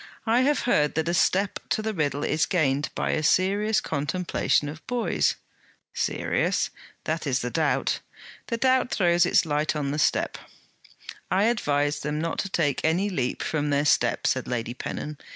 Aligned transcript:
'I 0.25 0.41
have 0.41 0.59
heard 0.61 0.95
that 0.95 1.07
a 1.07 1.13
step 1.13 1.59
to 1.69 1.83
the 1.83 1.93
riddle 1.93 2.23
is 2.23 2.47
gained 2.47 2.89
by 2.95 3.11
a 3.11 3.21
serious 3.21 3.79
contemplation 3.79 4.67
of 4.67 4.83
boys.' 4.87 5.35
'Serious?' 5.93 6.71
'That 7.03 7.27
is 7.27 7.41
the 7.41 7.51
doubt.' 7.51 7.99
'The 8.47 8.57
doubt 8.57 8.89
throws 8.89 9.27
its 9.27 9.45
light 9.45 9.75
on 9.75 9.91
the 9.91 9.99
step!' 9.99 10.39
'I 11.29 11.43
advise 11.43 11.99
them 11.99 12.19
not 12.19 12.39
to 12.39 12.49
take 12.49 12.83
any 12.83 13.11
leap 13.11 13.43
from 13.43 13.69
their 13.69 13.85
step,' 13.85 14.25
said 14.25 14.47
Lady 14.47 14.73
Pennon. 14.73 15.19